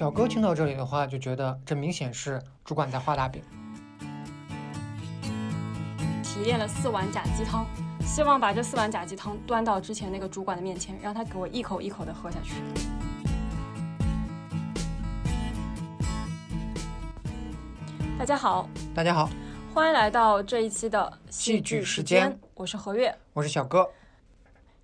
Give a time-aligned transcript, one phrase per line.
[0.00, 3.42] 小哥听到这里的话，就觉得这明显是主管在画大饼。
[6.24, 7.66] 提炼了四碗假鸡汤，
[8.00, 12.54] 希望把这四碗假鸡汤端到之前那个主管的面前，让他给我一口一口的喝下去。
[18.18, 19.28] 大家好，大家好，
[19.74, 23.86] 欢迎来到这一期的戏剧时间，我是何月，我是小哥。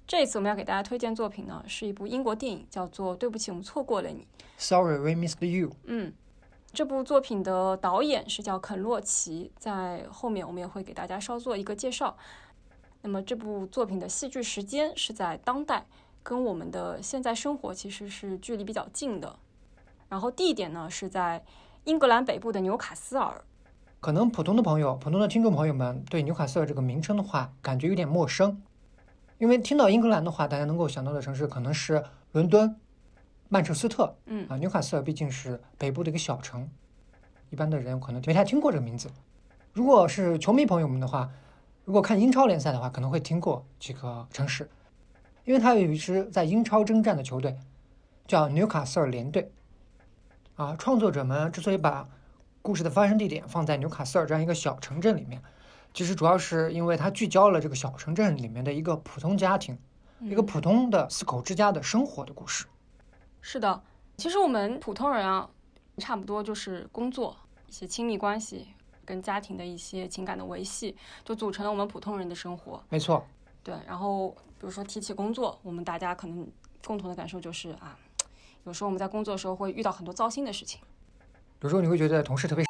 [0.06, 4.20] 这一次我们要给大家推荐作品呢，是一部英国电影，叫做《对不起，我们错过了你》。
[4.56, 5.72] Sorry, we missed you。
[5.84, 6.12] 嗯，
[6.72, 12.16] 这部作品的导演是叫肯洛奇，在后面我们也会给大家稍做一个介绍。
[13.02, 15.86] 那么这部作品的戏剧时间是在当代，
[16.22, 19.36] 跟我们的现在生活其实是距离比较近的。
[20.08, 21.44] 然后地点呢是在
[21.82, 23.42] 英格兰北部的纽卡斯尔。
[23.98, 28.62] 可能普通的朋友、普通的听众朋友们对纽卡斯尔这个名称的话，感觉有点陌生，
[29.38, 32.74] 因为听到英格兰的话，大家能够想到的城市可能是伦敦、
[33.48, 34.16] 曼彻斯特。
[34.26, 36.68] 嗯啊，纽卡斯尔毕竟是北部的一个小城，
[37.50, 39.10] 一般的人可能没太听过这个名字。
[39.72, 41.30] 如果是球迷朋友们的话，
[41.84, 44.70] 如果看英超联赛的话，可能会听过几个城市，
[45.44, 47.58] 因为它有一支在英超征战的球队，
[48.26, 49.52] 叫纽卡斯尔联队。
[50.54, 52.08] 啊，创作者们之所以把
[52.62, 55.42] 故事的发生地点放在纽卡斯尔这样一个小城镇里面，
[55.96, 59.78] 其实主要是因为它聚焦了这个小城镇里面的一个普通家庭，
[60.20, 62.66] 一个普通的四口之家的生活的故事。
[63.40, 63.82] 是的，
[64.18, 65.48] 其实我们普通人啊，
[65.96, 67.34] 差不多就是工作、
[67.66, 68.68] 一些亲密关系
[69.06, 70.94] 跟家庭的一些情感的维系，
[71.24, 72.84] 就组成了我们普通人的生活。
[72.90, 73.26] 没错，
[73.62, 76.46] 对，然后比如说提起工作，我们大家可能
[76.84, 77.98] 共同的感受就是啊，
[78.64, 80.78] 有时候我们在工作的时候会遇到很多糟心的事情，
[81.62, 82.66] 有时候你会觉得同事特别，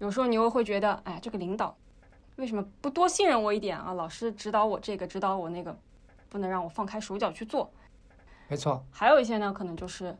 [0.00, 1.76] 有时候你又会觉得，哎，这个领导
[2.38, 3.92] 为什么不多信任我一点啊？
[3.92, 5.76] 老师指导我这个，指导我那个，
[6.28, 7.70] 不能让我放开手脚去做。
[8.46, 10.16] 没错，还有一些呢，可能就是，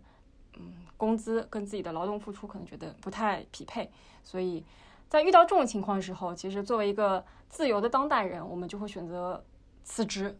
[0.56, 3.88] 嗯，工资跟自己的劳动付出可能觉得不太匹配，
[4.24, 4.64] 所以
[5.08, 9.42] 在遇到这种情况的时候，其实作为一个自由的当代人，我们就会选择
[9.84, 10.36] 辞职。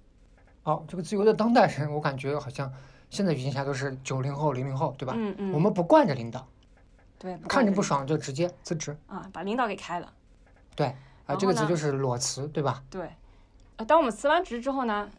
[0.65, 2.71] 哦，这个自由的当代人，我感觉好像
[3.09, 5.15] 现在语境下都是九零后、零零后，对吧？
[5.17, 6.44] 嗯嗯，我们不惯着领导，
[7.21, 8.99] 对看着不爽爽就直接辞职。
[9.06, 10.12] 啊，把领导给开了。
[10.77, 10.94] 对，
[11.28, 12.83] 啊，这个词就是裸辞，对吧？
[12.89, 13.11] 对，
[13.77, 15.11] 呃，当我们辞完职之后呢，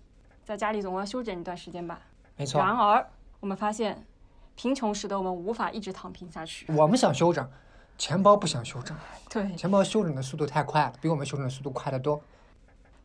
[0.43, 2.01] 在家里总要休整一段时间吧。
[2.35, 3.07] 没错，然而，
[3.39, 4.03] 我们发现，
[4.55, 6.65] 贫穷使得我们无法一直躺平下去。
[6.73, 7.47] 我们想休整，
[7.95, 8.97] 钱包不想休整，
[9.29, 12.19] 对，钱包休整的速度太快了，比我们休整的速度快得多。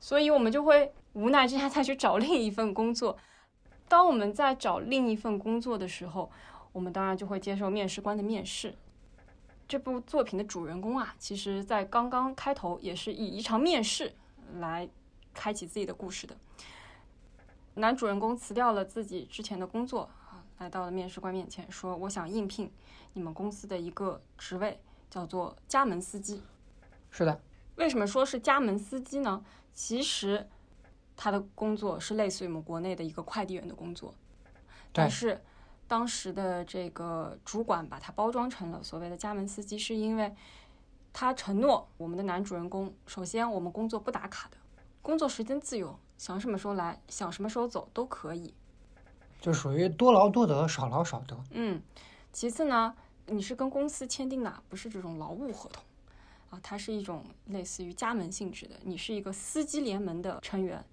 [0.00, 3.18] 所以我们就会无奈之下再去找另一份工作。
[3.86, 6.30] 当我们在找另一份工作的时候，
[6.72, 8.74] 我们当然就会接受面试官的面试。
[9.74, 14.14] 这部作品的主人公啊，其实在刚刚开头也是以一场面试
[14.60, 14.88] 来
[15.32, 16.36] 开启自己的故事的。
[17.74, 22.70] 男主人公辞掉了自己之前的工作啊，来到了面试官面前，说：“我想应聘
[23.14, 24.80] 你们公司的一个职位，
[25.10, 26.40] 叫做加门司机。”
[27.10, 27.40] 是的，
[27.74, 29.44] 为什么说是加门司机呢？
[29.72, 30.48] 其实
[31.16, 34.14] 他的工作是类似于我们国内的一个快递员的工作，
[34.92, 35.42] 但是
[35.94, 40.34] 当时的这个主管把他包装成了所谓的家门司机，是因为
[41.12, 44.56] 他承诺我们的男主人公，首先我们工作不打卡的，
[45.00, 48.52] 工作时间自由，想什么时候来，想什么时候走都可以。
[49.40, 51.38] 就属于多劳多得，少劳少得。
[51.52, 51.80] 嗯，
[52.32, 52.92] 其次呢，
[53.26, 55.84] 你是跟公司签订的，不是这种劳务合同。
[56.50, 60.84] 啊，它是一种类似于加盟性质的，你是一个司机联盟的成员。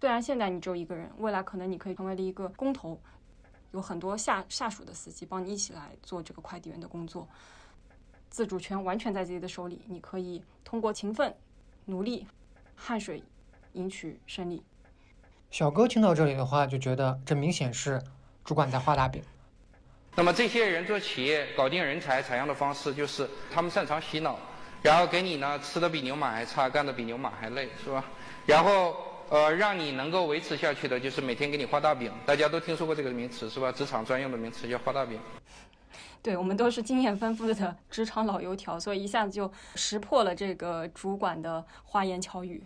[0.00, 2.98] 虽然现在你只有一个人，未来可能你可以成为了一个工头，
[3.72, 7.28] 有很多下下属的司机帮你一起来做这个快递员的工作，
[8.30, 11.34] 自主权完全在自己的手里，你可以通过勤奋、
[11.84, 12.26] 努力、
[12.74, 13.22] 汗水
[13.72, 14.62] 赢取胜利。
[15.50, 18.02] 小哥听到这里的话，就觉得这明显是
[18.44, 19.22] 主管在画大饼。
[20.14, 24.38] 那么这些人做企业搞定人才采用的方式就是他们擅长洗脑，
[24.82, 28.04] 然后给你呢吃的比牛马还差，干的比牛马还累，是吧？
[28.46, 28.96] 然后
[29.28, 33.72] 呃让你能够维持下去的就是每天给你画大饼，大家都听说过这个名词是吧？
[33.72, 35.18] 职场专用的名词叫画大饼。
[36.22, 42.64] 对我们都是经验丰富的职场老油条，所以一下子就识破了这个主管的花言巧语。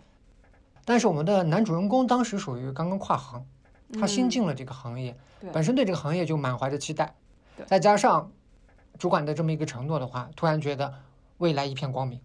[0.83, 3.45] 但是我们的男主人公当时属于刚刚跨行，
[3.99, 7.13] 他新进了这个行业，对本身对这个行业就满怀着期待，
[7.67, 8.31] 再加上
[8.97, 10.93] 主管的这么一个承诺的话，突然觉得
[11.37, 12.19] 未来一片光明。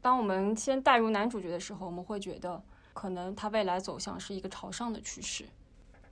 [0.00, 2.62] 当我们先带入男主角的时候，我们会觉得
[2.98, 5.48] 可能它未来走向是一个朝上的趋势，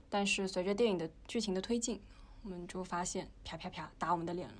[0.09, 2.01] 但是随着电影的剧情的推进，
[2.43, 4.55] 我们就发现啪啪啪打我们的脸了。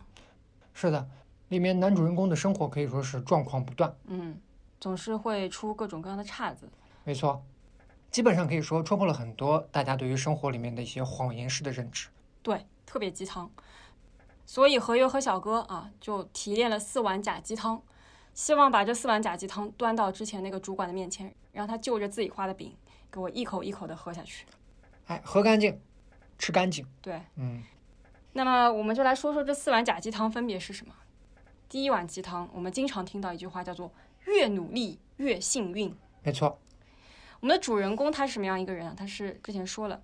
[0.73, 1.07] 是的，
[1.47, 4.37] 里面男主人公的生活可以说是状况不断，嗯，
[4.77, 6.69] 总是会出各种各样的岔子。
[7.05, 7.41] 没错，
[8.11, 12.09] 基本上可以说戳破了很多大家对于生活里面的一些谎言式的认知。
[12.43, 13.49] 对，特别鸡汤。
[14.45, 17.81] 所以何优和小哥啊就提炼了四碗假鸡汤，
[18.37, 22.71] 希望把这四碗假鸡汤端到之前那个主管的面前，让他就着自己画的饼
[23.11, 24.45] 给我一口一口的喝下去。
[25.07, 25.81] 哎，喝干净，
[26.37, 26.85] 吃干净。
[27.01, 27.63] 对，嗯，
[28.33, 30.93] 那么我们就来说说这四碗假鸡汤分别是什么。
[31.67, 33.91] 第一碗鸡汤，我们经常听到一句话叫做
[34.25, 35.91] “越努力越幸运”。
[36.21, 36.59] 没错。
[37.39, 38.93] 我们的主人公他是什么样一个人啊？
[38.95, 39.99] 他是之前说了，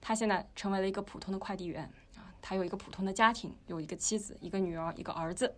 [0.00, 1.82] 他现在成为了一个普通的快递员
[2.14, 5.52] 啊，他有一个普通的家庭，有一个妻子、一个女儿、一个儿子。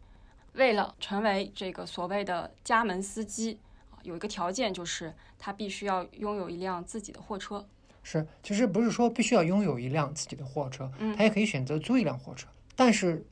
[0.54, 3.58] 为了成为这个所谓的家门司机
[3.90, 7.66] 啊，有一个条件就是他必须要拥有一辆自己的货车。
[8.02, 12.46] 是，其实不是说必须要拥有一辆自己的货车，嗯他也可以选择租一辆货车，
[12.76, 13.26] 但是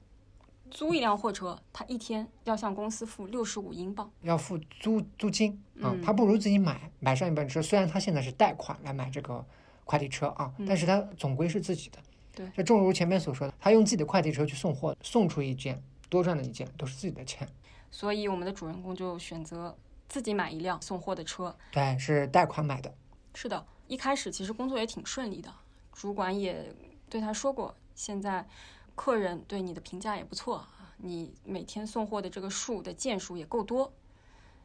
[0.70, 4.10] 租一辆货车，他一天要向公司付六十五英镑。
[4.22, 7.60] 要付租租金啊，嗯他不如自己买买上一本车。
[7.60, 9.44] 虽然他现在是贷款来买这个
[9.84, 11.98] 快递车啊，但是他总归是自己的。
[12.00, 12.04] 嗯
[12.34, 15.82] 对这正如前面所说的，他用自己的快递车去送货，送出一件
[16.12, 17.48] 多赚了一件，都是自己的钱。
[17.90, 19.74] 所以我们的主人公就选择
[20.10, 21.56] 自己买一辆送货的车。
[21.70, 22.94] 对，是贷款买的。
[23.32, 25.50] 是的，一开始其实工作也挺顺利的，
[25.94, 26.74] 主管也
[27.08, 28.46] 对他说过，现在
[28.94, 33.90] 客人对你的评价也不错啊，你每天送货的这个数的件数也够多。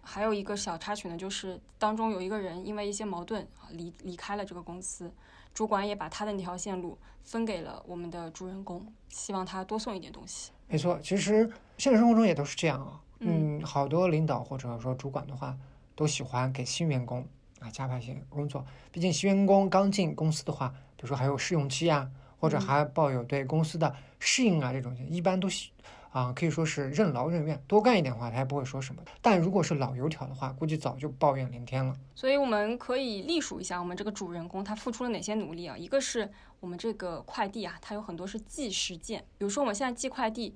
[0.02, 5.14] 还有一个小插曲呢，就是当中有一个人因为一些矛盾啊离离开了这个公司，
[5.58, 10.52] 主管也把他的那条线路分给了我们的主人公，希望他多送一点东西。
[10.68, 11.50] 没错，其实
[11.80, 13.02] 现实生活中也都是这样啊。
[13.22, 15.58] 嗯嗯，好多领导或者说主管的话，
[15.96, 17.28] 都喜欢给新员工
[17.60, 18.64] 啊加派一些工作。
[18.92, 22.08] 毕竟新员工刚进公司的话，比如说还有试用期啊，
[22.40, 25.72] 或者嗯还抱有对公司的适应啊这种，一般都喜
[26.12, 29.02] 啊可以说是任劳任怨，多干一点的话他也不会说什么。
[29.22, 31.96] 但如果是老油条的话，估计早就抱怨连天了。
[32.16, 35.78] 所以我们可以隶属一下我们这个主人公他付出了哪些努力啊？
[35.78, 40.56] 一个是我们这个快递啊，它有很多是计时件，比如说我们现在寄快递，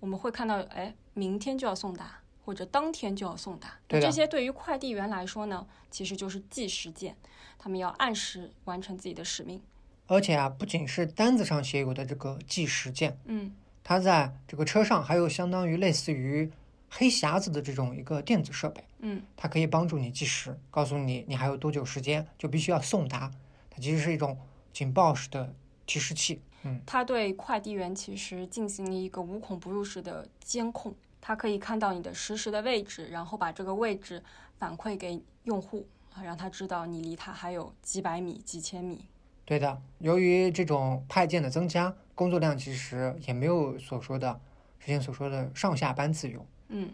[0.00, 3.78] 我们会看到，哎，明天就要送达，或者当天就要送达。
[3.86, 7.16] 对的这些对于快递员来说呢，其实就是计时件，
[7.58, 9.62] 他们要按时完成自己的使命。
[10.06, 13.54] 而且啊，不仅是单子上写有的这个计时件，嗯，
[13.88, 16.52] 它在这个车上还有相当于类似于
[16.90, 18.84] 黑匣子的这种一个电子设备。
[18.98, 23.30] 嗯，它可以帮助你计时，告诉你你还有多久时间就必须要送达。
[23.70, 24.36] 它其实是一种
[24.74, 25.54] 警报式的
[25.86, 26.42] 提示器。
[26.64, 34.22] 嗯，它对快递员其实进行了一个无孔不入式的监控，它可以看到你的实时的位置，然后把这个位置
[34.58, 39.06] 反馈给用户啊，让他知道你离他还有几百米、几千米。
[39.48, 44.38] 对的，由于这种派件的增加，工作量其实也没有所说的
[44.78, 46.44] 之前所说的上下班自由。
[46.68, 46.90] 嗯，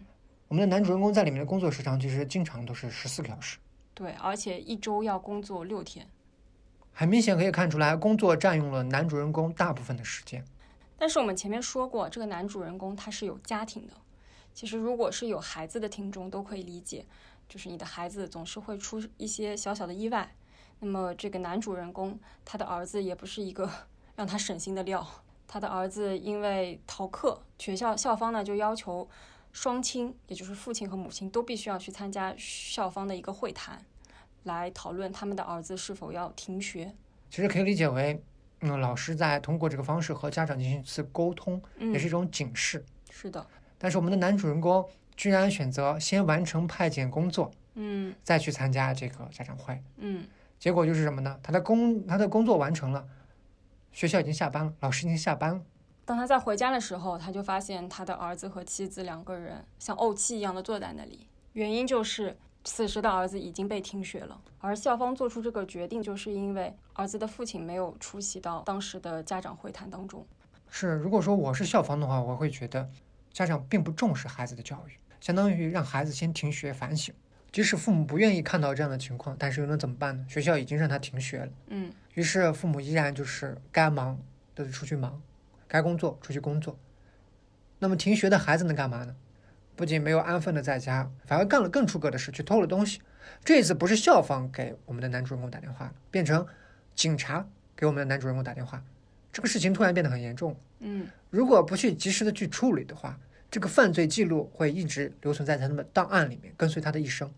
[0.46, 3.58] 我们的男主人公在里面的工作时长其实经常都是十四个小时，
[3.92, 6.06] 对，而且一周要工作六天。
[6.92, 10.44] 很明显可以看出来，工作占用了男主人公大部分的时间。
[10.96, 13.94] 但是我们前面说过，这个男主人公他是有家庭的。
[14.52, 17.04] 其实，如果是有孩子的听众都可以理解，
[17.48, 20.32] 就是你的孩子总是会出一些小小的意外。
[20.80, 23.70] 那么，这个男主人公他的儿子也不是一个
[24.16, 25.06] 让他省心的料。
[25.46, 29.08] 他的儿子因为逃课，学校校方呢就要求
[29.52, 33.84] 双亲，也就是父亲和母亲都必须要去参加校方的一个会谈，
[34.44, 36.92] 来讨论他们的儿子是否要停学。
[37.30, 38.20] 其实可以理解为，
[38.60, 42.84] 嗯，老师在通过这个方式和家长进行一次沟通，嗯也是一种警示。
[43.10, 43.46] 是的，
[43.78, 49.80] 但是我们的男主人公居然选择先完成派遣工作，嗯再去参加这个家长会。
[49.98, 50.26] 嗯。
[50.64, 51.38] 结果就是什么呢？
[51.42, 53.06] 他的工他的工作完成了，
[53.92, 55.60] 学校已经下班了，老师已经下班了。
[56.06, 61.28] 当他在回家的时候，他就发现他的儿子和妻子两个人像怄气一样的坐在那里。
[61.52, 70.26] 原因就是此时的儿子已经被停学了，而校方做出这个决定，就是因为儿子的父亲没有出席到当时的家长会谈当中。
[70.70, 72.88] 是，如果说我是校方的话，我会觉得
[73.30, 77.14] 家长并不重视孩子的教育，相当于让孩子先停学反省。
[77.54, 80.26] 即使父母不愿意看到这样的情况，但是又能怎么办呢？
[80.28, 84.20] 学校已经让他停学了，嗯，于是父母依然就是该忙
[84.56, 85.22] 的出去忙，
[85.68, 86.76] 该工作出去工作。
[87.78, 89.14] 那么停学的孩子能干嘛呢？
[89.76, 93.00] 不仅没有安分的在家，反而干了更出格的事，去偷了东西。
[93.44, 96.44] 这次不是校方给我们的男主人公打电话，变成
[96.96, 97.46] 警察
[97.76, 98.82] 给我们的男主人公打电话。
[99.32, 100.56] 这个事情突然变得很严重。
[100.80, 103.16] 嗯，如果不去及时的去处理的话，
[103.48, 107.32] 这个犯罪记录会一直留存在他们的档案里面，跟随他的一生。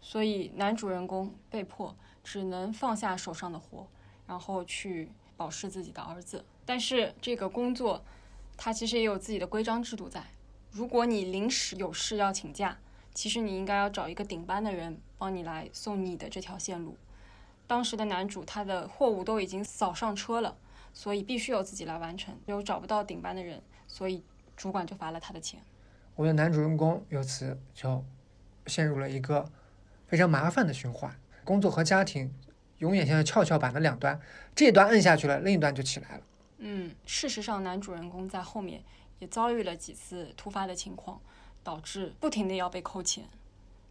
[0.00, 3.86] 所以男主人公被迫只能放下手上的活，
[4.26, 6.44] 然后去保释自己的儿子。
[6.64, 8.02] 但是这个工作，
[8.56, 10.22] 它其实也有自己的规章制度在。
[10.70, 12.78] 如果你临时有事要请假，
[13.14, 16.96] 其实你应该要找一个顶班的人帮你来送你的这条线路。
[17.66, 20.56] 当时的男主他的货物都已经扫上车了，
[20.92, 22.34] 所以必须由自己来完成。
[22.46, 24.22] 又找不到顶班的人，所以
[24.56, 25.60] 主管就罚了他的钱。
[26.14, 28.04] 我的男主人公由此就
[28.66, 29.50] 陷入了一个
[30.08, 32.34] 非常麻烦的循环，工作和家庭
[32.78, 34.18] 永远像跷跷板的两端，
[34.54, 36.22] 这一端摁下去了，另一端就起来了。
[36.58, 38.82] 嗯，事实上，男主人公在后面
[39.18, 41.20] 也遭遇了几次突发的情况，
[41.62, 43.24] 导致不停的要被扣钱。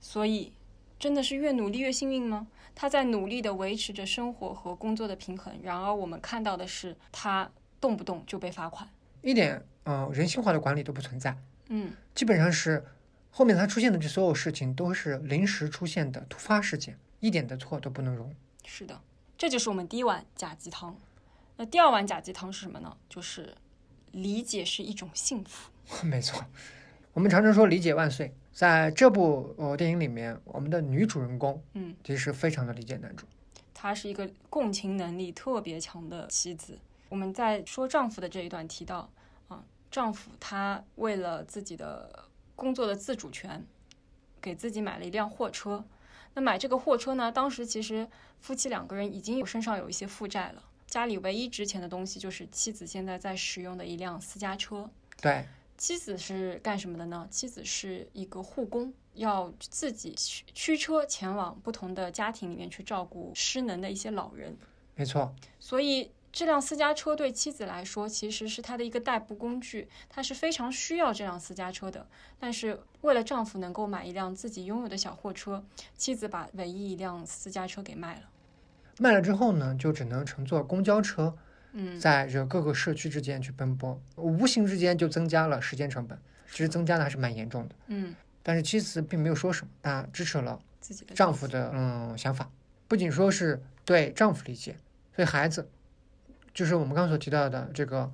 [0.01, 0.51] 所以，
[0.99, 2.47] 真的是越努力越幸运吗？
[2.75, 8.87] 他在努力的维持着生活和工作的平衡，然而我们看到的是他动不动就被罚款。
[9.21, 11.35] 一点嗯、呃人性化的管理都不存在，
[11.69, 12.85] 嗯基本上是
[13.37, 18.33] 后面他出现的这所有事情都是临时出现的突发事件，一点的错都不能容。
[18.65, 18.99] 是的，
[19.37, 20.97] 这就是我们第一碗假鸡汤。
[21.55, 22.97] 那第二碗假鸡汤是什么呢？
[23.07, 23.53] 就是
[24.11, 25.69] 理解是一种幸福。
[26.03, 26.43] 没错，
[27.13, 33.27] 我们常常说理解万岁，在这部呃电影里面，我们的女主人公嗯，其实非常的理解男主。
[33.71, 36.79] 她是一个共情能力特别强的妻子。
[37.09, 39.07] 我们在说丈夫的这一段提到
[39.47, 42.25] 啊，丈夫他为了自己的
[42.57, 43.65] 工作的自主权，
[44.41, 45.85] 给自己买了一辆货车。
[46.33, 48.05] 那买这个货车呢，当时其实
[48.41, 54.89] 夫妻两个人已经有身上有一些负债了，家里唯一值钱的东西就是妻子现在在使用的一辆私家车。
[55.21, 55.45] 对，
[55.77, 57.27] 妻子是干什么的呢？
[57.31, 64.57] 妻子是一个护工，要自己驱驱车前往不同的家庭里面去照顾失能的一些老人。
[64.95, 72.05] 没错，所以这辆私家车对妻子来说，其实是她的一个代步工具，她是非常需要这辆私家车的。
[72.37, 75.65] 但是为了丈夫能够买一辆自己拥有的小货车，
[75.95, 78.21] 妻子把唯一一辆私家车给卖了。
[78.99, 81.35] 卖了之后呢，就只能乘坐公交车，
[81.71, 86.15] 嗯，在这各个社区之间去奔波，无形之间就增加了时间成本，
[86.51, 87.73] 其实增加的还是蛮严重的。
[87.87, 88.13] 嗯，
[88.43, 92.47] 但是妻子并没有说什么，她支持了自己的丈夫的嗯想法，
[92.87, 94.77] 不仅说是对丈夫理解，
[95.15, 95.67] 对孩子，
[96.57, 98.11] 就是我们刚所提到的这个，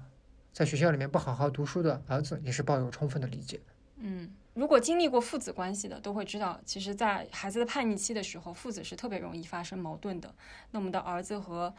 [0.52, 3.58] 在学校里面不好好读书的儿子，也是抱有充分的理解。
[3.96, 10.36] 嗯，如果经历过父子关系的，都会知道，其实，在孩子的叛逆期的时候，父子是特别容易发生矛盾的。
[10.72, 11.74] 那我们的儿子和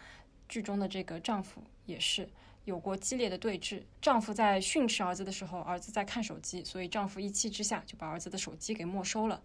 [0.49, 2.27] 剧中的这个丈夫也是
[2.65, 3.83] 有过激烈的对峙。
[4.01, 9.39] 丈夫在训斥儿子的时候，儿子在看手机，所以丈夫一气之下就把儿子的手机给没收了。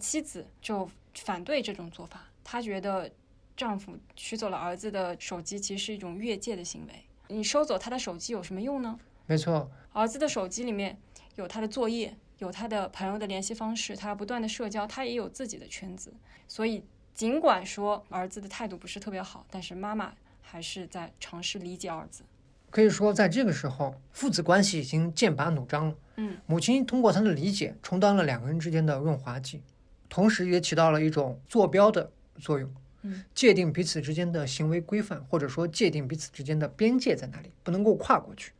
[0.00, 3.08] 妻子就反对这种做法，她觉得
[3.56, 6.92] 丈夫取走了儿子的手机，其实是一种越界的行为。
[7.28, 8.98] 你收走他的手机有什么用呢？
[9.26, 10.98] 没错，儿子的手机里面
[11.36, 16.12] 有他的作业，有他的朋友的联系方式，他要不断的社交，他也有自己的圈子。
[16.46, 16.84] 所以，
[17.14, 22.22] 尽管说儿子的态度不是特别好，但是妈妈还是在尝试理解儿子。
[22.70, 25.94] 可以说在这个时候，父子关系已经剑拔弩张了。
[26.16, 29.62] 嗯，母亲通过她的理解，充当了两个人之间的润滑剂，
[30.08, 32.70] 同时也起到了一种坐标的作用。
[33.06, 38.52] 嗯，界定彼此之间的行为规范，或者说界定彼此之间的边界在哪里，不能够跨过去。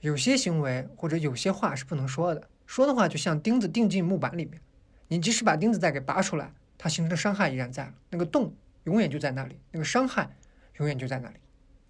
[0.00, 4.58] 有些行为或者有些话是不能说的，说的话就像钉子钉进木板里面，
[5.08, 10.34] 你即使把钉子再给拔出来，它形成的伤害依然在了，那个洞永远就在那里，那个伤害
[10.78, 11.36] 永远就在那里。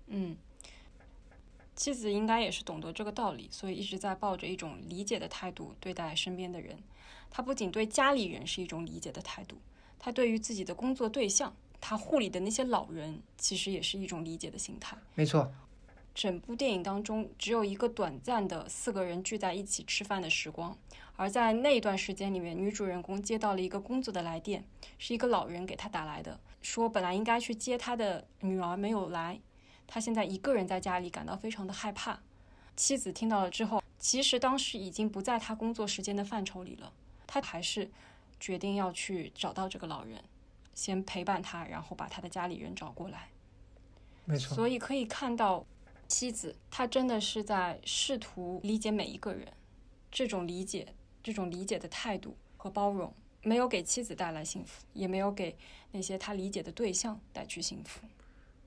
[0.08, 0.36] 嗯，
[1.76, 6.76] 妻子应该也是懂得这个道理，所以一直在抱着一种理解的态度对待身边的人。
[7.30, 9.56] 她不仅对家里人是一种理解的态度，
[10.00, 14.96] 她对于自己的工作对象，他护理的那些老人，其实也是一种理解的心态。
[15.14, 15.52] 没错，
[16.14, 20.76] 整部电影当中只有一个短暂的四个人聚在一起吃饭的时光，
[21.16, 24.64] 而在那一段时间里面，女主人公接到了一个工作的来电，
[24.98, 29.38] 是一个老人给她打来的，说本来应该去接她的女儿没有来，
[29.86, 32.20] 她现在一个人在家里感到非常的害怕。
[32.74, 36.92] 妻子听到了之后，其实当时已经不在她工作时间的范畴里了，
[37.26, 37.90] 她还是
[38.40, 40.24] 决定要去找到这个老人，
[40.74, 43.28] 先陪伴他，然后把他的家里人找过来。
[44.24, 45.64] 没错，所以可以看到，
[46.08, 49.46] 妻子她真的是在试图理解每一个人，
[50.10, 55.56] 这种理解，这种理解的态度和包容，没有给妻子带来幸福，也没有给
[55.92, 58.00] 那些她理解的对象带去幸福。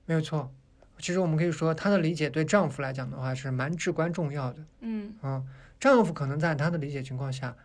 [0.06, 0.50] 没有错。
[0.98, 4.64] 其实我们可以说，她的理解对丈夫来讲的话是蛮至关重要的。
[4.80, 5.42] 嗯啊，
[5.80, 7.56] 丈夫可能在她的理解情况下，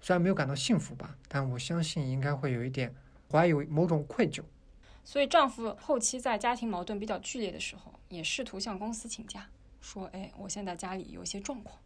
[0.00, 2.94] 虽然没有感到幸福吧，但我相信应该会有一点
[3.30, 4.42] 怀有某种愧疚。
[5.04, 9.48] 所以丈夫后期在家庭矛盾比较剧烈的时候，也试图向公司请假，
[9.80, 11.78] 说：“哎，我现在家里有一些状况，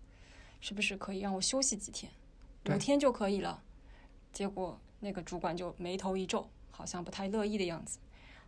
[0.60, 2.10] 是不是可以让我休息几天？
[2.70, 3.62] 五天就可以了。”
[4.32, 7.98] 结果那个主管就眉头一皱，好像不太乐意的样子。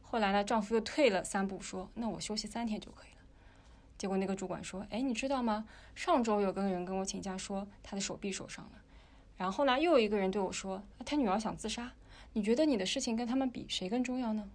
[0.02, 3.22] 后来呢，丈夫又退了三步，说：“那我休息三天就可以了。”
[3.98, 5.66] 结果那个主管说：“哎，你知道吗？
[5.94, 8.81] 上周有个人跟我请假，说他的手臂受伤了。
[9.36, 11.92] 然后呢，又有一个人对我说，他女儿想自杀。
[12.34, 14.48] 你觉得你的事情跟他们比，谁更重要呢？”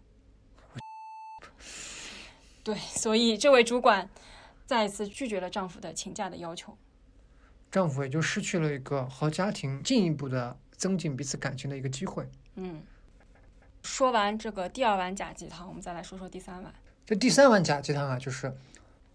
[2.63, 4.09] 对，所以这位主管
[4.65, 6.77] 再一次拒绝了丈夫的请假的要求。
[7.71, 12.27] 丈夫也就失去了一个和家庭进一步的增进彼此感情的一个机会。
[12.55, 12.81] 嗯，
[13.83, 16.73] 说完这个第二碗假鸡汤，我们再来说说第三碗。
[17.05, 18.51] 这第三碗假鸡汤啊，就是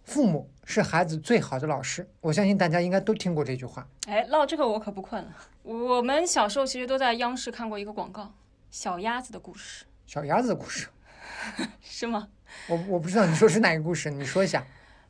[0.04, 2.08] 父母是孩子最好的老师。
[2.20, 3.86] 我相信大家应该都听过这句话。
[4.06, 5.32] 哎，唠这个我可不困了。
[5.62, 8.22] 我们小时候其实都在央视看过一个广告，
[8.70, 10.88] 《小鸭子的故事小鸭子的故事，》
[11.80, 12.28] 是吗？
[12.68, 14.64] 我我不知道你说是哪个故事，你说一下。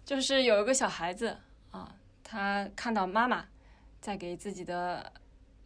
[0.04, 1.36] 就是有一个小孩子
[1.70, 3.46] 啊，他看到妈妈
[4.00, 5.12] 在给自己的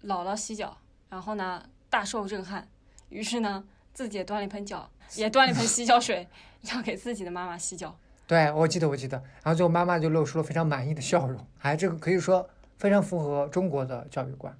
[0.04, 0.78] 姥姥洗脚，
[1.10, 2.66] 然后呢大受震撼，
[3.08, 6.28] 于是呢自己也端了一盆脚，也端了一盆洗脚水，
[6.72, 7.98] 要给自己的妈妈洗脚。
[8.26, 9.16] 对，我记得，我记得。
[9.42, 14.56] 然后最后妈妈就露出了非常满意的笑容，哎，这个可以说非常符合中国的教育观。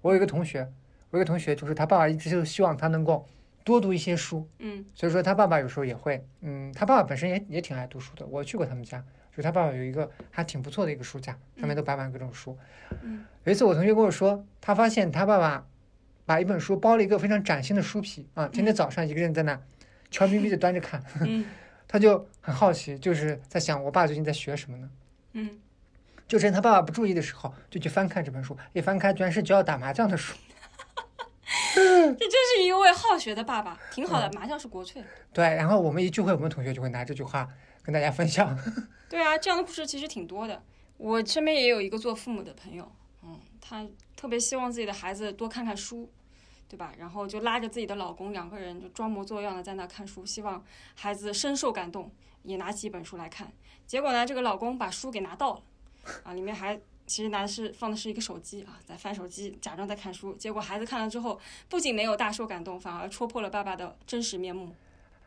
[0.00, 0.60] 我有一个同学，
[1.10, 3.26] 我有一个同学，就是他爸爸一直就希望他能够
[3.64, 8.24] 多读一些书，嗯所以说他爸爸有时候也会，嗯，他爸爸本身也也挺爱读书的。
[8.26, 8.98] 我去过他们家，
[9.30, 12.56] 就是他爸爸有一个还挺不错的一个书架，上面都摆满各种书。
[13.02, 15.66] 嗯有一次我同学跟我说，他发现他爸爸
[16.24, 19.60] 把一本书包了一个非常崭新的书皮啊，天天早上一个人在那
[20.10, 21.44] 悄咪咪的端着看，嗯
[21.88, 24.90] 他就很好奇，就是在想我爸最近在学什么呢？
[25.32, 25.58] 嗯，
[26.28, 30.36] 就趁他爸爸不注意的时候，就去翻看这本书，一翻开居然是教我打麻将的书。
[31.74, 34.30] 这真是一位好学的爸爸，挺好的。
[34.32, 35.02] 麻将是国粹。
[35.32, 37.48] 对，然后我们一聚会，我们同学就会拿这句话
[37.82, 38.58] 跟大家分享。
[39.08, 40.62] 对啊，这样的故事其实挺多的。
[40.96, 42.90] 我身边也有一个做父母的朋友，
[43.22, 46.10] 嗯，他特别希望自己的孩子多看看书，
[46.68, 46.92] 对吧？
[46.98, 52.10] 然后就拉着自己的老公，两个人就装模作样的在那看书，希望孩子深受感动，
[52.42, 53.50] 也拿起一本书来看。
[53.86, 55.62] 结果呢，这个老公把书给拿到了，
[56.22, 60.32] 啊，里面还其实拿的是放的是一个手机啊，在翻手机，假装在看书。
[60.34, 64.74] 结果孩子看了之后，不仅没有大受感动，反而戳破了爸爸的真实面目。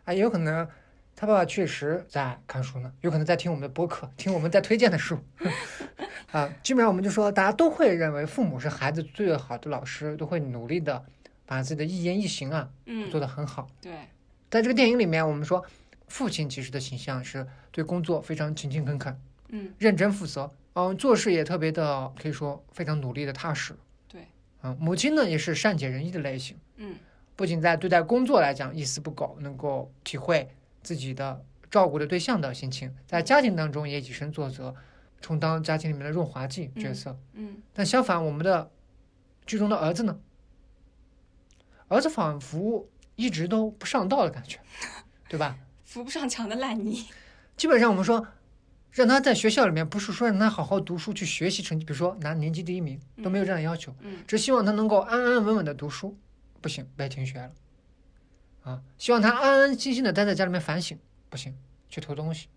[0.06, 0.68] 啊，也有可能
[1.16, 5.18] 他爸爸确实在看书呢，有可能在听我们的播客，听我们在推荐的书。
[6.32, 11.06] 啊，基本上我们就说，大家都会认为父母是孩子最好的老师，都会努力的
[11.46, 13.68] 把自己的一言一行啊嗯，做得很好。
[13.82, 13.94] 对，
[14.50, 15.64] 在这个电影里面，我们说
[16.08, 23.76] 父亲其实的形象是对工作非常勤勤恳恳、嗯认真负责，嗯，做事也特别的可以说非常努力的踏实。
[24.08, 24.28] 对，
[24.64, 26.96] 嗯，母亲呢也是善解人意的类型，嗯
[27.36, 30.50] 不仅在对待工作来讲一丝不苟，能够体会
[30.82, 34.74] 自己的照顾的对象的心情，在家庭当中也以身作则，
[35.20, 37.18] 充当家庭里面的润滑剂角色。
[37.34, 38.72] 嗯但相反，我们的
[39.46, 40.20] 剧中的儿子呢，
[41.88, 44.60] 儿子仿佛一直都不上道的感觉，
[45.28, 45.58] 对吧？
[45.96, 47.08] 扶不上墙的烂泥。
[47.56, 48.28] 基本上我们说，
[48.92, 56.18] 让他在学校里面，不是说让他好好读书去学习成绩，比如说拿年级第一名，都没有这样的要求，嗯只希望他能够安安稳稳的读书。
[56.60, 57.54] 不行，别停学了。
[58.64, 62.50] 啊，希望他安安心心的待在家里面反省，不行，去偷东西。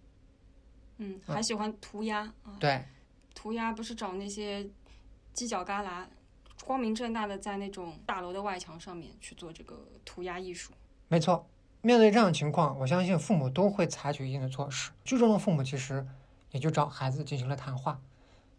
[0.97, 2.57] 嗯，还喜欢涂鸦啊。
[2.59, 2.85] 对，
[3.37, 4.69] 涂鸦不是找那些
[5.33, 6.07] 犄角旮旯，
[6.65, 10.73] 光明正大的在那种大楼的外墙上面去做这个涂鸦艺术。
[11.07, 11.49] 没错。
[11.81, 14.91] 面对这样的情况，我相信父母都会采取一定的措施。
[15.05, 16.07] 剧中的父母其实
[16.51, 18.01] 也就找孩子进行了谈话，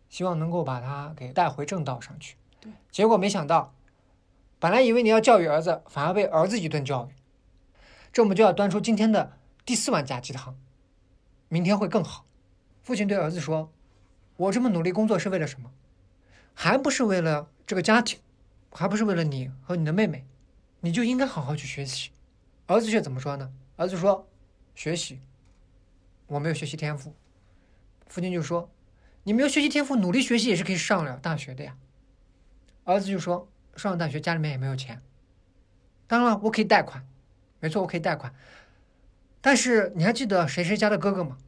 [0.10, 2.38] 希望能够把他给带回正道上去。
[2.62, 3.73] 对，结果没想到，
[4.58, 7.15] 本来以为你要教育儿子，反而被儿子一顿教育。
[8.12, 10.58] 这我们就要端出今天的第四碗假鸡汤，
[11.49, 12.25] 明天会更好。
[12.82, 13.71] 父亲对儿子说
[14.38, 15.71] ：“我这么努力工作是为了什么？
[16.53, 18.19] 还不是为了这个家庭，
[18.71, 20.25] 还不是为了你和你的妹妹，
[20.79, 22.12] 你就应该好好去学习。”
[22.69, 23.51] 儿子却怎么说呢？
[23.77, 24.29] 儿子说
[24.75, 25.19] ：“学习，
[26.27, 27.15] 我没有学习天赋。”
[28.05, 28.69] 父亲就说
[29.25, 31.75] ：“你没有学习天赋，努力学习也是可以上了大学的呀。”
[32.86, 35.01] 儿子就说：“上了大学家里面也没有钱，
[36.05, 37.03] 当然了，我可以贷款，
[37.60, 38.32] 没错，我可以贷款。
[39.41, 41.39] 但是你还记得谁谁家的哥哥吗？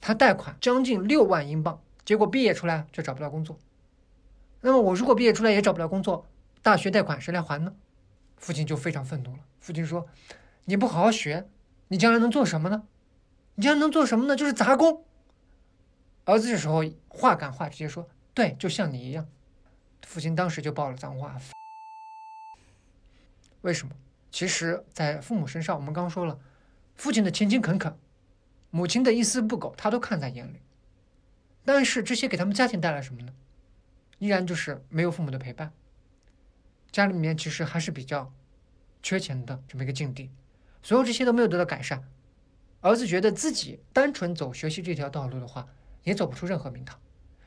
[0.00, 3.58] 他贷款将近六万英镑，结果毕业出来却找不到工作。
[4.62, 6.24] 那么我如果毕业出来也找不到工作，
[6.62, 7.74] 大学贷款谁来还呢？”
[8.38, 9.40] 父亲就非常愤怒了。
[9.60, 10.06] 父亲说
[10.64, 11.48] ：“你不好好学，
[11.88, 12.86] 你将来能做什么呢？
[13.56, 14.34] 你将来能做什么呢？
[14.34, 15.04] 就是杂工。”
[16.24, 19.28] 儿子这时候话赶话，直接说：“对，就像你一样。”
[20.06, 21.38] 父亲当时就爆了脏话。
[23.62, 23.94] 为什么？
[24.30, 26.38] 其实，在父母身上，我们刚刚说了，
[26.94, 27.98] 父亲的勤勤恳恳，
[28.70, 30.60] 母亲的一丝不苟，他都看在眼里。
[31.64, 33.34] 但是这些给他们家庭带来什么呢？
[34.18, 35.72] 依然就是没有父母的陪伴，
[36.90, 38.32] 家里面其实还是比较
[39.02, 40.30] 缺钱的这么一个境地，
[40.82, 42.02] 所有这些都没有得到改善。
[42.80, 45.66] 儿子觉得自己单纯走学习这条道路的话，
[46.04, 46.98] 也走不出任何名堂，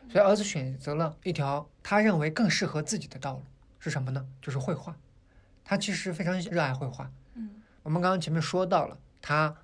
[0.10, 3.44] 所以儿子选择了一条他认为更适合自己的道路，
[3.80, 4.28] 是什么呢？
[4.42, 4.96] 就是绘画。
[5.64, 7.10] 他其实非常热爱绘画。
[7.36, 7.50] 嗯，
[7.84, 9.56] 我们刚刚前面说到了，他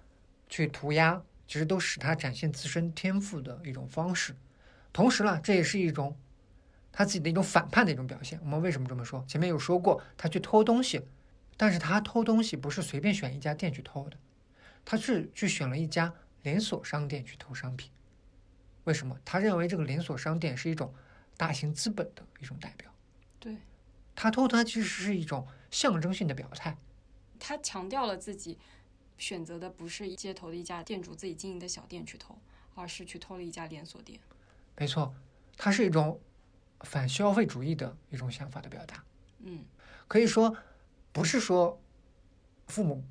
[0.48, 4.36] 去涂鸦，其实都使他展现自身天赋的一种方式。
[4.94, 6.18] 同时呢，这也是一种
[6.98, 8.40] 他自己的一种反叛的一种表现。
[8.42, 9.24] 我们为什么这么说？
[9.28, 11.00] 前面有说过，他去偷东西，
[11.56, 14.18] 但是他偷东西不是随便选一家店去偷的，
[14.84, 17.92] 他是去选了一家连锁商店去偷商品。
[18.86, 19.16] 为什么？
[19.24, 20.92] 他认为这个连锁商店是一种
[21.38, 22.92] 大型资本的一种代表。
[23.40, 23.58] 对，
[24.16, 26.76] 他偷他其实是一种象征性的表态。
[27.38, 28.58] 他强调了自己
[29.20, 32.40] 选择的不是街头的一家店主自己经营的小店去偷，
[32.74, 34.20] 而是去偷了一家连锁店。
[34.76, 35.14] 没错，
[35.56, 36.20] 它是一种
[36.82, 39.04] 反消费主义的一种想法的表达。
[39.40, 39.64] 嗯，
[40.08, 40.56] 可以说，
[41.12, 41.82] 不是说
[42.68, 43.04] 父母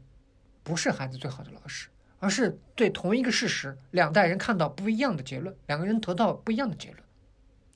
[0.63, 7.03] 不是孩子最好的老师，而是对同一个事实，两代人看到不一样的结论，两个人得到不一样的结论。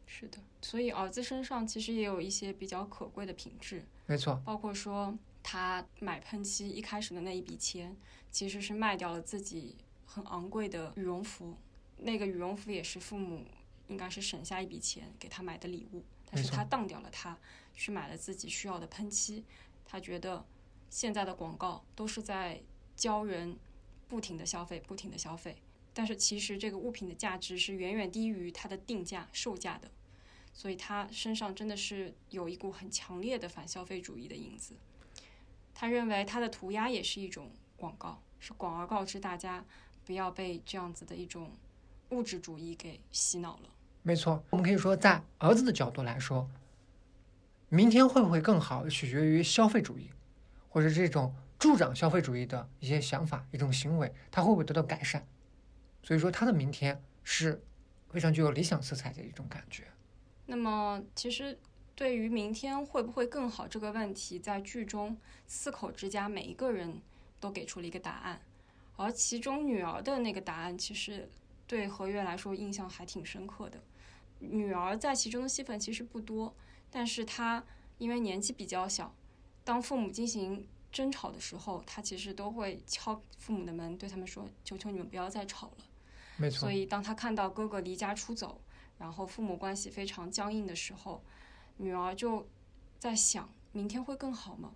[0.06, 7.96] 是的，所以儿子身上其实也有一些比较可贵的品质，没错，包括说他买喷漆一开始的那一笔钱，
[8.30, 11.56] 其实是卖掉了自己很昂贵的羽绒服，
[11.96, 13.44] 那个羽绒服也是父母。
[13.90, 17.36] 应该是省下一笔钱给他买的礼物，但是他当掉了，他
[17.74, 19.44] 去买了自己需要的喷漆。
[19.84, 20.46] 他觉得
[20.88, 22.62] 现在的广告都是在
[22.96, 23.58] 教人
[24.08, 25.60] 不停的消费，不停的消费，
[25.92, 29.90] 但是其实这个物品的价值是远远低于它的定价售价的，
[30.54, 34.74] 所以他身上真的是有一股很强烈的反消费主义的影子。
[35.74, 39.64] 他认为他的涂鸦也是一种广告，是广而告之大家
[40.04, 41.50] 不要被这样子的一种
[42.10, 43.70] 物质主义给洗脑了。
[44.02, 46.48] 没错，我们可以说，在儿子的角度来说，
[47.68, 50.10] 明天会不会更好，取决于消费主义，
[50.70, 55.26] 或者这种助长消费主义的一些想法、一种行为，他会不会得到改善？
[56.02, 57.62] 所以说，他的明天是
[58.08, 59.84] 非常具有理想色彩的一种感觉。
[60.46, 61.58] 那么，其实
[61.94, 67.02] 对于明天会不会更好这个问题，在剧中四口之家每一个人
[67.38, 68.40] 都给出了一个答案，
[68.96, 71.28] 而其中女儿的那个答案，其实
[71.70, 73.80] 对何月来说印象还挺深刻的。
[74.40, 76.52] 女儿在其中的戏份其实不多，
[76.90, 77.64] 但是她
[77.98, 79.14] 因为年纪比较小，
[79.62, 85.84] 当父母进行争吵的时候，她其实都会敲父母的门，对他们说：“求求你们不要再吵了。”
[86.38, 86.58] 没错。
[86.58, 88.60] 所以当她看到哥哥离家出走，
[88.98, 91.22] 然后父母关系非常僵硬的时候，
[91.76, 92.48] 女儿就
[92.98, 94.72] 在想：明天会更好吗？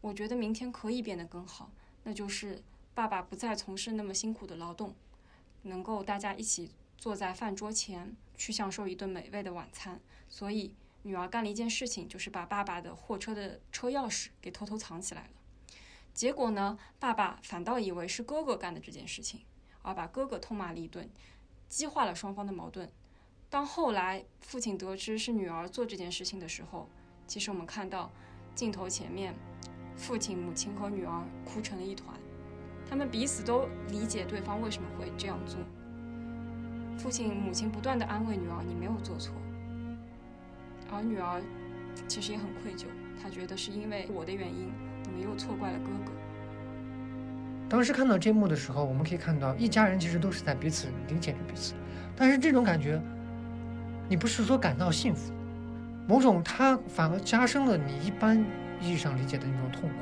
[0.00, 1.72] 我觉得明天可以变得更好，
[2.04, 2.62] 那就是
[2.94, 4.94] 爸爸不再从事那么辛苦的劳动，
[5.62, 8.16] 能够大家一起坐在饭桌前。
[8.40, 15.30] 去享受一顿美味的晚餐，所以女儿干了一件事情，就是把爸爸的货车的车钥匙给偷偷藏起来了。
[16.14, 19.42] 结果呢，爸爸反倒以为是哥哥干的这件事情，
[19.82, 21.10] 而把哥哥痛骂了一顿，
[21.68, 22.90] 激化了双方的矛盾。
[23.50, 26.88] 当后来父亲得知是女儿做这件事情的时候，
[27.26, 28.10] 其实我们看到
[28.54, 29.34] 镜头前面，
[29.96, 32.18] 父亲、母亲和女儿哭成了一团，
[32.90, 35.60] 他们彼此都理解对方为什么会这样做。
[36.98, 39.32] 父亲、母亲不断的安慰女儿：“你没有做错。”
[40.92, 41.40] 而女儿
[42.08, 42.86] 其实也很愧疚，
[43.22, 44.72] 她觉得是因为我的原因，
[45.04, 46.12] 你们又错怪了哥哥。
[47.68, 51.74] 当时看到这幕的时候，我们可以看到一家人其实都是在彼此理解着彼此，
[52.16, 53.00] 但是这种感觉，
[54.08, 55.32] 你不是说感到幸福，
[56.08, 58.44] 某种它反而加深了你一般
[58.80, 59.94] 意义上理解的那种痛苦。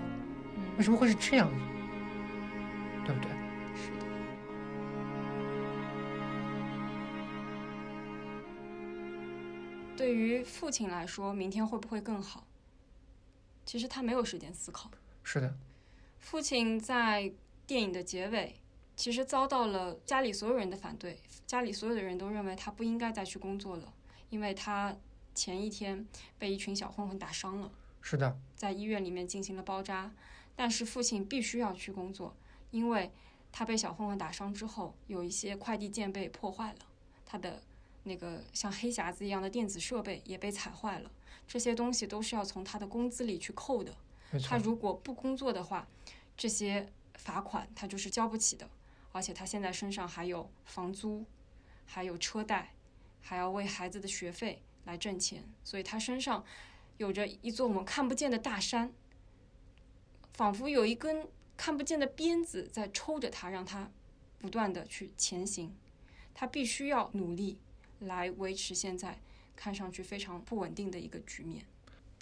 [0.79, 1.47] 为什么会是这样？
[3.09, 3.31] 对不对？
[3.75, 4.05] 是的
[9.97, 12.47] 对于父亲来说，明天会不会更好？
[13.65, 14.91] 其实他没有时间思考。
[15.23, 15.57] 是的，
[16.19, 17.33] 父亲在
[17.67, 18.57] 电影的结尾，
[18.95, 21.19] 其实遭到了家里所有人的反对。
[21.47, 23.95] 家里所有的人都认为他不应该再去工作了，
[24.29, 24.95] 因为他
[25.35, 26.07] 前一天
[26.39, 27.73] 被一群小混混打伤了。
[28.03, 30.13] 是的，在医院里面进行了包扎。
[30.55, 32.37] 但是父亲必须要去工作，
[32.71, 33.11] 因为
[33.53, 36.79] 他被小混混打伤之后，有一些快递件被破坏了，
[37.25, 37.63] 他的。
[38.05, 41.11] 那个像黑匣子一样的电子设备也被踩坏了，
[41.47, 43.95] 这些东西都是要从他的工资里去扣的。
[44.43, 45.87] 他如果不工作的话，
[46.35, 48.71] 这些罚款他就是交不起的。
[49.13, 51.27] 而且他现在身上还有房租，
[51.85, 52.73] 还有车贷，
[53.21, 56.43] 还要为孩子的学费来挣钱，所以他身上
[56.97, 58.91] 有着一座我们看不见的大山，
[60.33, 61.29] 仿佛有一根
[61.59, 63.91] 看不见的鞭子在抽着他，让他
[64.39, 65.77] 不断的去前行。
[66.33, 67.59] 他必须要努力。
[68.03, 69.19] 来维持现在
[69.57, 71.65] 看上去非常不稳定的一个局面，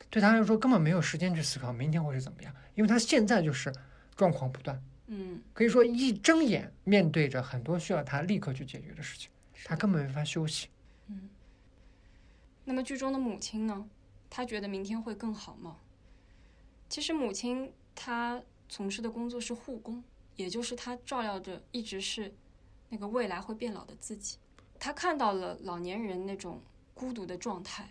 [0.09, 3.70] 对他来说根本没有时间去思考明天会是怎么样，因为他现在就是
[4.16, 9.31] 状况不断，嗯，可以说一睁眼面对着很多需要他立刻去解决的事情，
[9.64, 10.68] 他根本没法休息。
[11.09, 11.29] 嗯，
[12.64, 13.87] 那么剧中的母亲呢？
[14.31, 15.77] 她觉得明天会更好吗？
[16.88, 20.02] 其实母亲她从事的工作是护工，
[20.37, 22.35] 也就是她照料着一直是
[22.88, 24.38] 那个未来会变老的自己。
[24.79, 26.61] 他看到了老年人那种
[26.92, 27.88] 孤独的状态，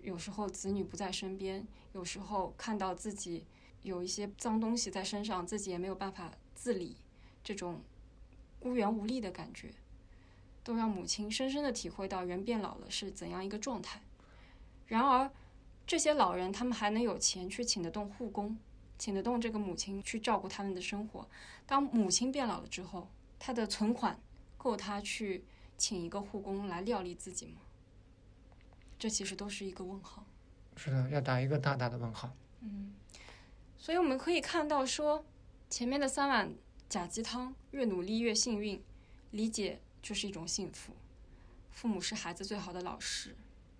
[0.00, 3.44] 有时候子女不在身边，有时候看到自己
[3.82, 6.96] 有一些脏东西在身上，自己也没有办法自理，
[7.44, 7.82] 这种
[8.58, 9.74] 孤缘无力的感觉，
[10.64, 14.00] 都让母亲深深的体会到人变老了是怎样一个状态。
[14.86, 15.30] 然而，
[15.86, 18.58] 这些老人他们还能有钱去请得动护工，
[18.98, 21.28] 请得动这个母亲去照顾他们的生活。
[21.66, 24.18] 当母亲变老了之后，他的存款
[24.56, 25.44] 够他去
[25.76, 27.60] 请一个护工来料理自己吗？
[28.98, 30.24] 这其实都是一个问号。
[30.76, 32.30] 是的，要打一个大大的问号。
[32.60, 32.94] 嗯，
[33.76, 35.24] 所以我们可以看到说，
[35.68, 36.54] 前面的三碗
[36.88, 38.82] 假鸡汤，越努力越幸运，
[39.30, 40.92] 理解就是一种幸福，
[41.70, 43.36] 父母是孩子最好的老师。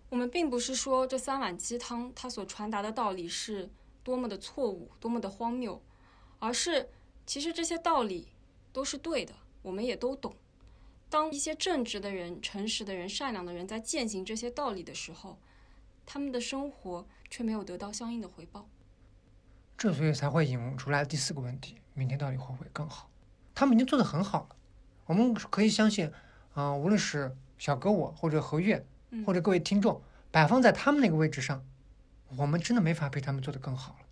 [0.08, 3.70] 我们并不是说这三碗鸡汤它所传达的道理是
[4.06, 5.82] 多么的错误，多么的荒谬，
[6.38, 6.88] 而是
[7.26, 8.28] 其实这些道理
[8.72, 10.36] 都是对的，我们也都懂。
[11.10, 15.40] 当一些正直的人、诚实的人、善良的人在践行这些道理的时候，
[16.06, 18.68] 他们的生活却没有得到相应的回报。
[19.76, 23.10] 这所以才会引出来第四个问题：明天到底会不会更好？
[23.56, 24.56] 他们已经做得很好了，
[25.06, 26.08] 我们可以相信，
[26.54, 31.64] 啊、无论是小哥我或者何月，嗯或者各位听众，摆放在他们那个位置上，
[32.36, 34.06] 我们真的没法比他们做的更好了。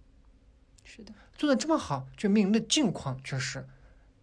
[0.84, 3.66] 是的，做的这么好，却面临的境况却是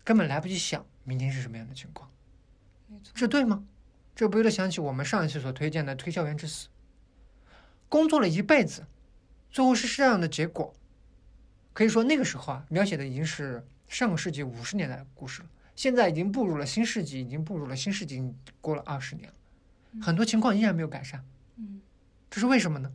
[0.04, 2.10] 根本来不及想明天是什么样的情况，
[2.88, 3.12] 没错。
[3.16, 3.66] 这对吗？
[4.16, 6.68] 这不由得想起我们上一次所推荐的《推销员之死》，
[7.90, 8.86] 工作了一辈子，
[9.50, 10.74] 最后是这样的结果。
[11.74, 15.50] 可以说那个时候啊，描写的已经是上个世纪五十年代的故事了。
[15.76, 18.22] 现在已经步入了新世纪，已经步入了新世纪，
[18.60, 19.36] 过了二十年了，
[20.02, 21.26] 很多情况依然没有改善。
[21.56, 21.82] 嗯
[22.30, 22.92] 这是为什么呢？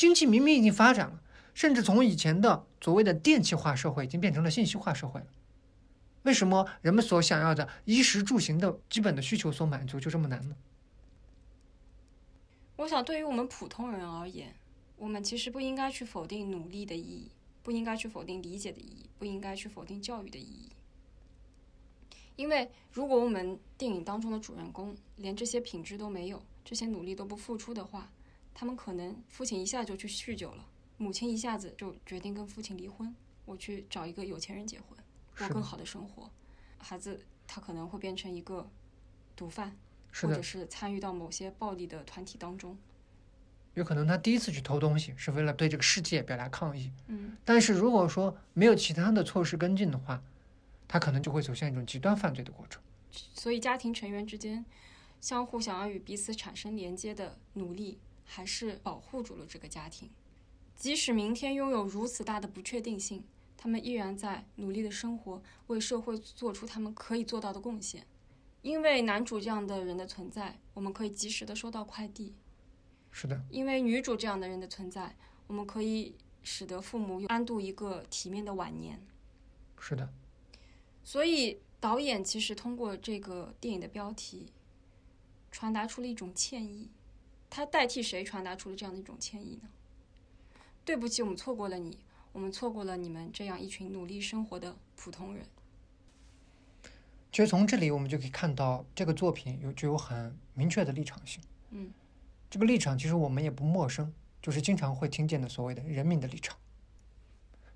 [0.00, 1.20] 经济明明已经发展了，
[1.52, 5.26] 甚至从以前的所谓的电气化社会，已经变成了信息化社会了。
[6.22, 10.56] 为什么人们所想要的衣食住行的基本的需求所满足就这么难呢？
[12.76, 14.54] 我想，对于我们普通人而言，
[14.96, 17.30] 我们其实不应该去否定努力的意义，
[17.62, 20.70] 不应该去否定理解的意义，不应该去否定教育的意义。
[22.36, 28.10] 因为如果我们电影当中的主人公连这些品质都没有，这些努力都不付出的话，
[28.60, 30.66] 他们可能父亲一下就去酗酒了，
[30.98, 34.98] 母亲一下子就决定跟父亲离婚，我去找一个有钱人结婚，
[35.38, 36.30] 过更好的生活。
[36.76, 38.70] 孩子他可能会变成一个
[39.34, 39.74] 毒贩，
[40.12, 42.76] 或者是参与到某些暴力的团体当中。
[43.72, 50.22] 有可能他第一次去偷东西是为了对这个世界表达抗议，嗯，但是如果说没有其他的措施跟进的话，
[50.86, 52.82] 他可能就会走向一种极端犯罪的过程。
[53.10, 54.66] 所以家庭成员之间
[55.18, 57.98] 相互想要与彼此产生连接的努力，
[58.32, 60.08] 还是保护住了这个家庭。
[60.76, 63.24] 即使明天拥有如此大的不确定性，
[63.56, 68.06] 他们依然在努力的生活，为社会做出他们可以做到的贡献。
[68.62, 72.32] 因为男主这样的人的存在，我们可以及时的收到快递；
[73.10, 75.16] 是的，因为女主这样的人的存在，
[75.48, 79.04] 我们可以使得父母安度一个体面的晚年。
[79.78, 80.08] 是的，
[81.02, 84.52] 所以导演其实通过这个电影的标题，
[85.50, 86.90] 传达出了一种歉意。
[87.50, 89.68] 他代替谁传达出了这样的一种歉意呢？
[90.84, 91.98] 对不起，我们错过了你，
[92.32, 95.44] 我们错过了你们这样一群努力生活的普通人。
[97.32, 101.42] 其实从这里我们就可以看到，这个作品有具有很明确的立场性。
[101.70, 101.92] 嗯，
[102.48, 106.56] 这个立场其实我们也不陌生，就是经常会听见的所谓的人民的立场。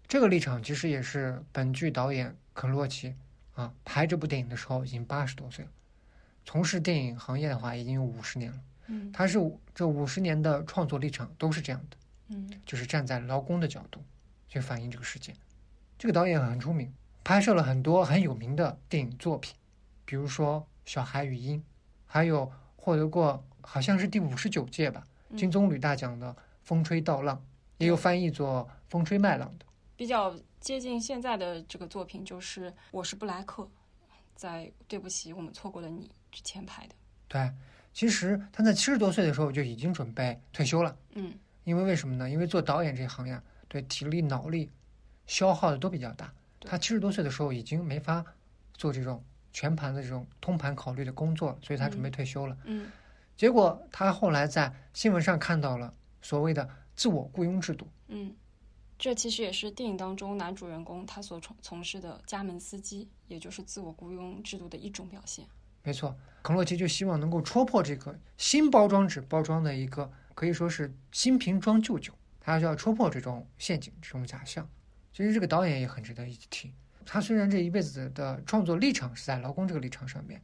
[0.07, 3.15] 这个立场其实也是本剧导演肯洛奇
[3.55, 5.71] 啊拍这部电影的时候已经八十多岁了，
[6.45, 8.61] 从事电影行业的话已经有五十年了。
[8.87, 9.38] 嗯他是
[9.75, 11.97] 这五十年的创作历程都是这样的，
[12.29, 14.03] 嗯就是站在劳工的角度
[14.49, 15.35] 去反映这个世界。
[15.99, 16.92] 这个导演很出名，
[17.23, 19.55] 拍摄了很多很有名的电影作品，
[20.05, 21.59] 比如说《小孩与鹰》，
[22.07, 25.03] 还有获得过好像是第五十九届吧
[25.37, 27.37] 金棕榈大奖的《风吹稻浪》，
[27.79, 29.64] 也有翻译作《风吹麦浪》的。
[29.97, 33.62] 比较接近现在的这个作品就是《我是布莱克》，
[34.35, 36.94] 在对不起，我们错过了你之前拍的。
[37.29, 37.51] 对，
[37.95, 42.29] 其实他在七十多岁的时候就已经准备退休了，嗯因为为什么呢？
[42.29, 44.69] 因为做导演这行呀，对体力、脑力
[45.27, 46.31] 消耗的都比较大。
[46.61, 48.23] 他七十多岁的时候已经没法
[48.75, 52.57] 做这种全盘的这种通盘考虑的工作，所以他准备退休了。
[52.65, 52.91] 嗯
[53.37, 58.35] 结果他后来在新闻上看到了所谓的自我雇佣制度，嗯，
[58.99, 65.47] 这其实也是电影当中男主人公他所从从事的家门司机，也就是自我雇佣制度的一种表现。
[65.85, 74.68] 没错，肯洛奇就希望能够戳破这个新包装纸包装的一个可以说是新瓶装旧酒，他就要戳破这种陷阱、这种假象。
[75.12, 76.73] 其实这个导演也很值得一提，
[77.07, 80.42] 他虽然这一辈子的创作立场是在劳工这个立场上面，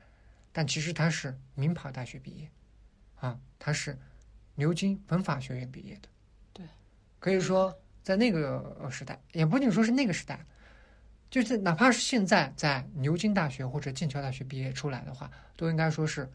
[0.53, 2.50] 但其实他是名牌大学毕业，
[3.16, 3.98] 啊，他是
[4.55, 6.09] 牛津文法学院毕业的。
[6.53, 6.66] 对，
[7.18, 10.46] 可以说在那个呃时代，也不仅说是那个时代，
[11.31, 16.29] 就是哪怕是现在在牛津大学或者剑桥大学毕业出来的话，都应该说是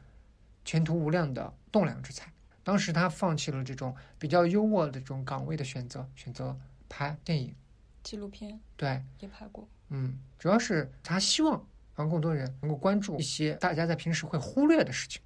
[0.63, 2.31] 前途无量的栋梁之才。
[2.63, 7.53] 当时他放弃了这种比较优渥的这种岗位的选择，选择拍电影。
[8.01, 15.21] 纪录片对，也拍过，嗯，主要是他希望让更多人能够关注一些大家在平时会忽略的事情，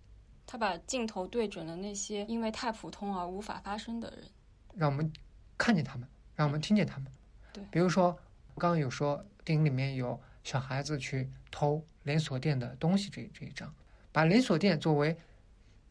[0.48, 4.26] 他把镜头对准了那些因为太普通而无法发声的人。
[4.76, 5.12] 让我们
[5.58, 7.12] 看见他们，让我们听见他们。
[7.52, 8.12] 对比如说
[8.58, 13.74] 刚刚有说电影里面有小孩子去偷连锁店的东西这这一章，
[14.12, 15.18] 把连锁店作为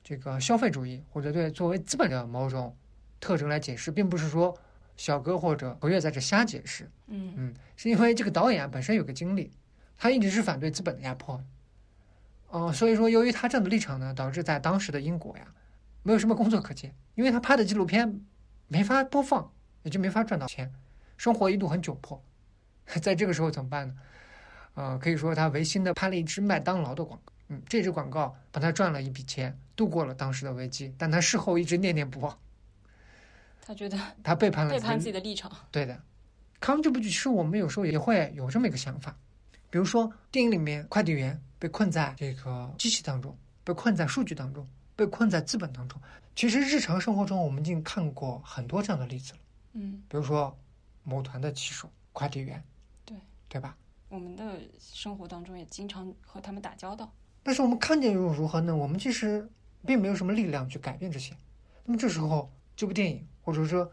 [0.04, 2.76] 这个消费主义或者对作为资本的某种
[3.18, 4.56] 特征来解释，并不是说
[4.96, 7.34] 小哥或者何月在这瞎解释，嗯。
[7.36, 9.50] 嗯，是因为这个导演啊本身有个经历，
[9.96, 11.36] 他一直是反对资本的压迫。
[11.36, 11.44] 的，
[12.50, 15.44] 哦、所以说由于他这样的立场呢，导致在当时的英国呀，
[16.04, 18.20] 没有什么工作可接，因为他拍的纪录片
[18.68, 20.72] 没法播放，也就没法赚到钱，
[21.16, 22.22] 生活一度很窘迫，
[23.02, 23.94] 在这个时候怎么办呢？
[24.74, 32.38] 呃，可以说他违心的拍了一支麦当劳的广告，嗯，这支广告帮他赚了一笔钱，度过了当时的危机，但他事后一直念念不忘，
[33.60, 35.50] 他觉得 他背叛了背叛自己的立场。
[35.72, 36.00] 对的，
[36.60, 39.16] 看完这部剧，其实我们有时候也会有这么一个想法，
[39.68, 46.00] 比如说电影里面快递员被困在这个机器当中，被困在数据当中，被困在资本当中。
[46.36, 49.38] 其实日常生活中，我们已经看过很多这样的例子了，
[49.72, 50.56] 嗯，比如说
[51.02, 52.62] 某团的骑手、快递员，
[53.48, 53.76] 对对吧？
[54.08, 57.12] 我们的生活当中也经常和他们打交道。
[57.42, 58.74] 但是我们看见又如何呢？
[58.76, 59.48] 我们其实
[59.86, 61.34] 并没有什么力量去改变这些。
[61.84, 63.90] 那么这时候，这部电影或者说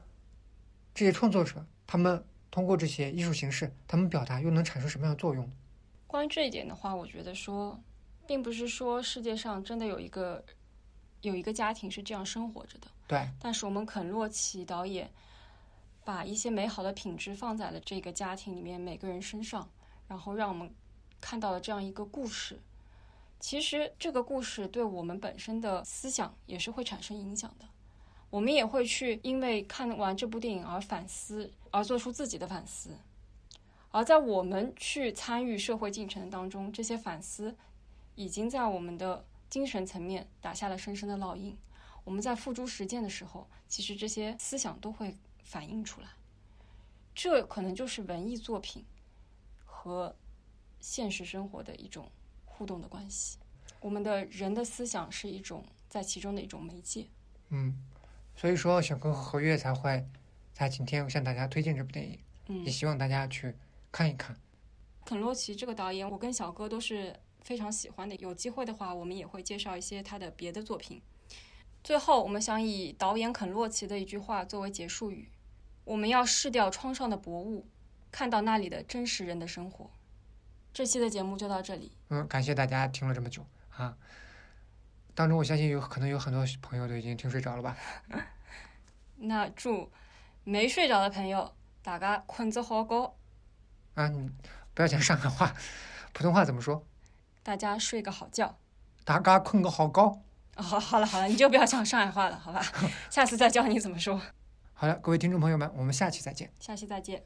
[0.93, 5.49] 这些创作者，他们通过这些艺术形式，他们表达又能产生什么样的作用？
[6.07, 7.79] 关于这一点的话，我觉得说，
[8.27, 10.43] 并不是说世界上真的有一个
[11.21, 15.09] 有一个家庭是这样生活着的，对，但是我们肯洛奇导演
[16.05, 19.69] 把一些美好的品质放在了这个家庭里面每个人身上，
[20.07, 20.73] 然后让我们
[21.19, 22.61] 看到了这样一个故事。
[23.39, 27.65] 其实这个故事对我们本身的思想也是会产生影响的，
[28.29, 32.91] 我们也会去因为看完这部电影而反思，而做出自己的反思。
[33.91, 37.55] 而在我们去参与社会进程当中，这些反思
[38.15, 41.57] 已经在我们的精神层面打下了深深的烙印。
[42.03, 46.07] 我们在付诸实践的时候，其实这些思想都会反映出来。
[47.13, 48.83] 这可能就是文艺作品
[49.63, 50.13] 和
[50.81, 52.11] 现实生活的一种
[52.43, 53.37] 互动的关系。
[53.79, 57.07] 我们的人的思想是一种在其中的一种媒介。
[57.49, 57.73] 嗯，
[58.35, 60.05] 所以说小哥和何月才会
[60.51, 63.55] 在今天向大家推荐这部电影，也嗯，希望大家去
[63.91, 64.35] 看一看。
[65.05, 68.15] 肯洛奇这个导演，我跟小哥都是非常喜欢的。
[68.15, 71.01] 有机会的话，我们也会介绍一些他的别的作品。
[71.83, 75.29] 最后，我们想以导演肯洛奇的一句话作为结束语：
[75.85, 77.65] 我们要试掉窗上的薄雾，
[78.11, 79.89] 看到那里的真实人的生活。
[80.73, 83.45] 这期的节目就到这里，嗯，感谢大家听了这么久
[83.77, 83.95] 啊。
[85.13, 87.77] 当中我相信有可能有很多朋友都已经听睡着了吧？
[89.15, 89.89] 那祝
[90.43, 93.15] 没睡着的朋友大家困着好觉，
[93.93, 94.29] 啊，你
[94.73, 95.55] 不要讲上海话，
[96.11, 96.85] 普通话怎么说？
[97.43, 98.57] 大家睡个好觉。
[99.05, 100.01] 大家困个好觉。
[100.57, 102.61] 哦，好，好了，好了，你就不要讲上海话了，好吧？
[103.09, 104.19] 下次再教你怎么说。
[104.77, 106.51] 好了，各位听众朋友们，我们下期再见。
[106.59, 107.23] 下期再见。